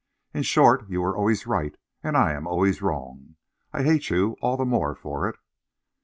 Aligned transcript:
In 0.33 0.41
short, 0.41 0.89
you 0.89 1.03
are 1.03 1.15
always 1.15 1.45
right 1.45 1.77
and 2.01 2.17
I 2.17 2.33
am 2.33 2.47
always 2.47 2.81
wrong, 2.81 3.35
and 3.71 3.87
I 3.87 3.91
hate 3.91 4.09
you 4.09 4.35
all 4.41 4.57
the 4.57 4.65
more 4.65 4.95
for 4.95 5.29
it. 5.29 5.35